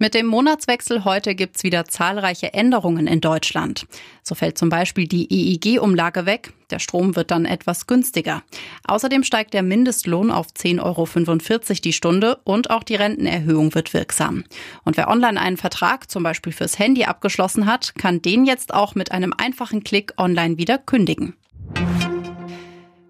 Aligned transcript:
Mit 0.00 0.14
dem 0.14 0.26
Monatswechsel 0.26 1.04
heute 1.04 1.34
gibt's 1.34 1.64
wieder 1.64 1.84
zahlreiche 1.84 2.54
Änderungen 2.54 3.08
in 3.08 3.20
Deutschland. 3.20 3.84
So 4.22 4.36
fällt 4.36 4.56
zum 4.56 4.68
Beispiel 4.68 5.08
die 5.08 5.26
EEG-Umlage 5.28 6.24
weg. 6.24 6.52
Der 6.70 6.78
Strom 6.78 7.16
wird 7.16 7.32
dann 7.32 7.44
etwas 7.44 7.88
günstiger. 7.88 8.44
Außerdem 8.86 9.24
steigt 9.24 9.54
der 9.54 9.64
Mindestlohn 9.64 10.30
auf 10.30 10.46
10,45 10.56 10.80
Euro 10.84 11.80
die 11.82 11.92
Stunde 11.92 12.38
und 12.44 12.70
auch 12.70 12.84
die 12.84 12.94
Rentenerhöhung 12.94 13.74
wird 13.74 13.92
wirksam. 13.92 14.44
Und 14.84 14.96
wer 14.96 15.08
online 15.08 15.40
einen 15.40 15.56
Vertrag 15.56 16.08
zum 16.08 16.22
Beispiel 16.22 16.52
fürs 16.52 16.78
Handy 16.78 17.02
abgeschlossen 17.02 17.66
hat, 17.66 17.96
kann 17.96 18.22
den 18.22 18.44
jetzt 18.44 18.72
auch 18.72 18.94
mit 18.94 19.10
einem 19.10 19.34
einfachen 19.36 19.82
Klick 19.82 20.12
online 20.16 20.58
wieder 20.58 20.78
kündigen. 20.78 21.34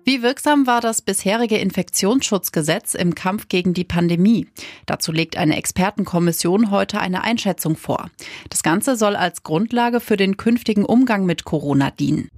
Wie 0.08 0.22
wirksam 0.22 0.66
war 0.66 0.80
das 0.80 1.02
bisherige 1.02 1.58
Infektionsschutzgesetz 1.58 2.94
im 2.94 3.14
Kampf 3.14 3.48
gegen 3.48 3.74
die 3.74 3.84
Pandemie? 3.84 4.46
Dazu 4.86 5.12
legt 5.12 5.36
eine 5.36 5.58
Expertenkommission 5.58 6.70
heute 6.70 6.98
eine 6.98 7.24
Einschätzung 7.24 7.76
vor. 7.76 8.08
Das 8.48 8.62
Ganze 8.62 8.96
soll 8.96 9.16
als 9.16 9.42
Grundlage 9.42 10.00
für 10.00 10.16
den 10.16 10.38
künftigen 10.38 10.86
Umgang 10.86 11.26
mit 11.26 11.44
Corona 11.44 11.90
dienen. 11.90 12.30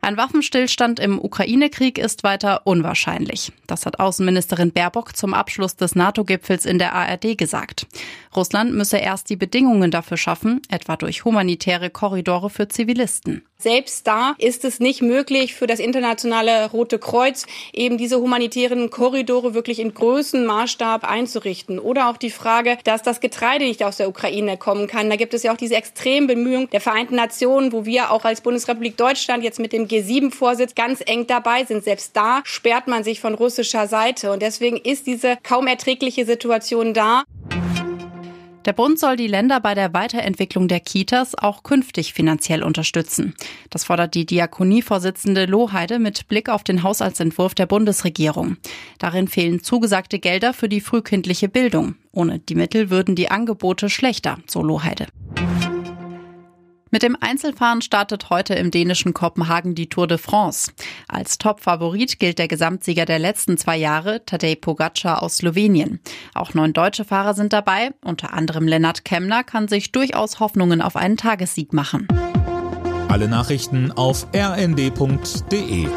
Ein 0.00 0.16
Waffenstillstand 0.16 1.00
im 1.00 1.18
Ukraine-Krieg 1.18 1.98
ist 1.98 2.22
weiter 2.22 2.64
unwahrscheinlich. 2.68 3.50
Das 3.66 3.84
hat 3.86 3.98
Außenministerin 3.98 4.70
Baerbock 4.70 5.16
zum 5.16 5.34
Abschluss 5.34 5.74
des 5.74 5.96
NATO-Gipfels 5.96 6.66
in 6.66 6.78
der 6.78 6.94
ARD 6.94 7.36
gesagt. 7.36 7.88
Russland 8.36 8.72
müsse 8.72 8.98
erst 8.98 9.28
die 9.28 9.34
Bedingungen 9.34 9.90
dafür 9.90 10.16
schaffen, 10.16 10.62
etwa 10.68 10.96
durch 10.96 11.24
humanitäre 11.24 11.90
Korridore 11.90 12.50
für 12.50 12.68
Zivilisten. 12.68 13.42
Selbst 13.58 14.06
da 14.06 14.34
ist 14.36 14.66
es 14.66 14.80
nicht 14.80 15.00
möglich 15.00 15.54
für 15.54 15.66
das 15.66 15.80
internationale 15.80 16.70
Rote 16.70 16.98
Kreuz 16.98 17.46
eben 17.72 17.96
diese 17.96 18.20
humanitären 18.20 18.90
Korridore 18.90 19.54
wirklich 19.54 19.78
in 19.78 19.94
größten 19.94 20.44
Maßstab 20.44 21.08
einzurichten. 21.08 21.78
Oder 21.78 22.10
auch 22.10 22.18
die 22.18 22.30
Frage, 22.30 22.76
dass 22.84 23.02
das 23.02 23.20
Getreide 23.20 23.64
nicht 23.64 23.82
aus 23.82 23.96
der 23.96 24.10
Ukraine 24.10 24.58
kommen 24.58 24.88
kann. 24.88 25.08
Da 25.08 25.16
gibt 25.16 25.32
es 25.32 25.42
ja 25.42 25.52
auch 25.52 25.56
diese 25.56 25.74
extremen 25.74 26.26
Bemühungen 26.26 26.68
der 26.70 26.82
Vereinten 26.82 27.16
Nationen, 27.16 27.72
wo 27.72 27.86
wir 27.86 28.10
auch 28.10 28.26
als 28.26 28.42
Bundesrepublik 28.42 28.98
Deutschland 28.98 29.42
jetzt 29.42 29.58
mit 29.58 29.72
dem 29.72 29.88
G7-Vorsitz 29.88 30.74
ganz 30.74 31.02
eng 31.06 31.26
dabei 31.26 31.64
sind. 31.64 31.82
Selbst 31.82 32.14
da 32.14 32.42
sperrt 32.44 32.88
man 32.88 33.04
sich 33.04 33.20
von 33.20 33.34
russischer 33.34 33.86
Seite. 33.88 34.32
Und 34.32 34.42
deswegen 34.42 34.76
ist 34.76 35.06
diese 35.06 35.38
kaum 35.42 35.66
erträgliche 35.66 36.26
Situation 36.26 36.92
da. 36.92 37.24
Der 38.66 38.72
Bund 38.72 38.98
soll 38.98 39.14
die 39.14 39.28
Länder 39.28 39.60
bei 39.60 39.74
der 39.74 39.94
Weiterentwicklung 39.94 40.66
der 40.66 40.80
Kitas 40.80 41.36
auch 41.36 41.62
künftig 41.62 42.12
finanziell 42.12 42.64
unterstützen. 42.64 43.34
Das 43.70 43.84
fordert 43.84 44.14
die 44.14 44.26
Diakonievorsitzende 44.26 45.46
Lohheide 45.46 46.00
mit 46.00 46.26
Blick 46.26 46.48
auf 46.48 46.64
den 46.64 46.82
Haushaltsentwurf 46.82 47.54
der 47.54 47.66
Bundesregierung. 47.66 48.56
Darin 48.98 49.28
fehlen 49.28 49.62
zugesagte 49.62 50.18
Gelder 50.18 50.52
für 50.52 50.68
die 50.68 50.80
frühkindliche 50.80 51.48
Bildung. 51.48 51.94
Ohne 52.10 52.40
die 52.40 52.56
Mittel 52.56 52.90
würden 52.90 53.14
die 53.14 53.30
Angebote 53.30 53.88
schlechter, 53.88 54.38
so 54.48 54.64
Lohheide. 54.64 55.06
Mit 56.92 57.02
dem 57.02 57.16
Einzelfahren 57.20 57.82
startet 57.82 58.30
heute 58.30 58.54
im 58.54 58.70
dänischen 58.70 59.12
Kopenhagen 59.12 59.74
die 59.74 59.88
Tour 59.88 60.06
de 60.06 60.18
France. 60.18 60.72
Als 61.08 61.36
Top-Favorit 61.36 62.20
gilt 62.20 62.38
der 62.38 62.46
Gesamtsieger 62.46 63.04
der 63.04 63.18
letzten 63.18 63.58
zwei 63.58 63.76
Jahre, 63.76 64.24
Tadej 64.24 64.56
Pogacar 64.56 65.22
aus 65.22 65.38
Slowenien. 65.38 66.00
Auch 66.34 66.54
neun 66.54 66.72
deutsche 66.72 67.04
Fahrer 67.04 67.34
sind 67.34 67.52
dabei, 67.52 67.90
unter 68.04 68.32
anderem 68.32 68.68
Lennart 68.68 69.04
Kemner 69.04 69.42
kann 69.42 69.66
sich 69.66 69.90
durchaus 69.90 70.38
Hoffnungen 70.38 70.80
auf 70.80 70.94
einen 70.94 71.16
Tagessieg 71.16 71.72
machen. 71.72 72.06
Alle 73.08 73.28
Nachrichten 73.28 73.90
auf 73.90 74.26
rnd.de 74.34 75.88